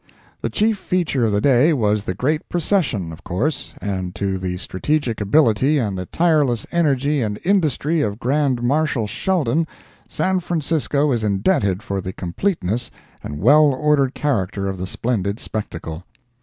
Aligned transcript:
—The 0.41 0.49
chief 0.49 0.79
feature 0.79 1.25
of 1.25 1.31
the 1.31 1.41
day 1.41 1.73
was 1.73 2.03
the 2.05 2.15
great 2.15 2.49
Procession, 2.49 3.11
of 3.13 3.23
course, 3.23 3.75
and 3.79 4.15
to 4.15 4.39
the 4.39 4.57
strategic 4.57 5.21
ability 5.21 5.77
and 5.77 5.95
the 5.95 6.07
tireless 6.07 6.65
energy 6.71 7.21
and 7.21 7.39
industry 7.43 8.01
of 8.01 8.17
Grand 8.19 8.63
Marshal 8.63 9.05
Sheldon, 9.05 9.67
San 10.09 10.39
Francisco 10.39 11.11
is 11.11 11.23
indebted 11.23 11.83
for 11.83 12.01
the 12.01 12.13
completeness 12.13 12.89
and 13.23 13.43
well 13.43 13.65
ordered 13.65 14.15
character 14.15 14.67
of 14.67 14.79
the 14.79 14.87
splendid 14.87 15.39
spectacle. 15.39 16.03